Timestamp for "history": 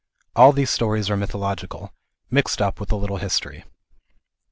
3.17-3.65